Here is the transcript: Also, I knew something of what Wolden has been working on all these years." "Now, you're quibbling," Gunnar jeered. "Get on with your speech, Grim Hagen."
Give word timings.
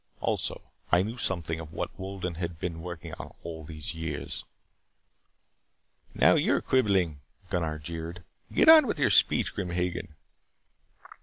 Also, 0.19 0.63
I 0.91 1.03
knew 1.03 1.15
something 1.19 1.59
of 1.59 1.71
what 1.71 1.95
Wolden 1.99 2.33
has 2.33 2.49
been 2.49 2.81
working 2.81 3.13
on 3.19 3.35
all 3.43 3.63
these 3.63 3.93
years." 3.93 4.45
"Now, 6.15 6.33
you're 6.33 6.59
quibbling," 6.59 7.19
Gunnar 7.51 7.77
jeered. 7.77 8.23
"Get 8.51 8.67
on 8.67 8.87
with 8.87 8.97
your 8.97 9.11
speech, 9.11 9.53
Grim 9.53 9.69
Hagen." 9.69 10.15